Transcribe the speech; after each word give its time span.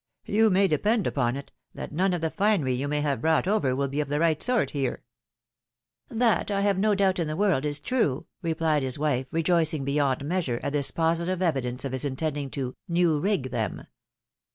You 0.25 0.49
may 0.49 0.67
depend 0.67 1.05
uponjt, 1.05 1.49
that 1.75 1.91
none 1.91 2.11
of 2.15 2.21
the 2.21 2.31
finery 2.31 2.73
you 2.73 2.87
may 2.87 3.01
have 3.01 3.21
brought 3.21 3.47
over 3.47 3.75
will 3.75 3.87
be 3.87 4.01
of 4.01 4.07
the 4.07 4.19
right 4.19 4.41
sort 4.41 4.71
here." 4.71 5.03
78 6.07 6.07
THE 6.07 6.13
WIDOW 6.13 6.25
MAKKIED." 6.25 6.29
That 6.47 6.55
I 6.57 6.61
have 6.61 6.77
no 6.79 6.95
doubt 6.95 7.19
in 7.19 7.27
the 7.27 7.35
world 7.37 7.65
is 7.65 7.79
true," 7.79 8.25
replied 8.41 8.81
his 8.81 8.97
wife, 8.97 9.27
rejoicing 9.31 9.85
beyond 9.85 10.25
measure 10.25 10.59
at 10.63 10.73
this 10.73 10.89
positive 10.89 11.43
evidence 11.43 11.85
of 11.85 11.91
his 11.91 12.03
intending 12.03 12.49
to 12.49 12.75
'■'■new 12.89 13.21
rig" 13.23 13.51
them. 13.51 13.85